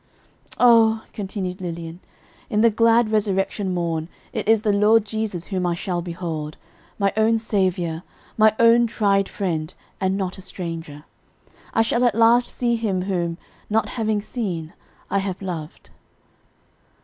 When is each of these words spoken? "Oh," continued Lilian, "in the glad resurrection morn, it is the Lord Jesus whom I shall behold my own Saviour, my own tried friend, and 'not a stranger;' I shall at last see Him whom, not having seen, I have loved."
"Oh," 0.59 1.03
continued 1.13 1.61
Lilian, 1.61 1.99
"in 2.49 2.61
the 2.61 2.71
glad 2.71 3.11
resurrection 3.11 3.71
morn, 3.71 4.09
it 4.33 4.49
is 4.49 4.63
the 4.63 4.73
Lord 4.73 5.05
Jesus 5.05 5.45
whom 5.53 5.63
I 5.67 5.75
shall 5.75 6.01
behold 6.01 6.57
my 6.97 7.13
own 7.15 7.37
Saviour, 7.37 8.01
my 8.35 8.55
own 8.57 8.87
tried 8.87 9.29
friend, 9.29 9.71
and 9.99 10.17
'not 10.17 10.39
a 10.39 10.41
stranger;' 10.41 11.03
I 11.75 11.83
shall 11.83 12.03
at 12.03 12.15
last 12.15 12.55
see 12.57 12.77
Him 12.77 13.03
whom, 13.03 13.37
not 13.69 13.89
having 13.89 14.23
seen, 14.23 14.73
I 15.11 15.19
have 15.19 15.39
loved." 15.39 15.91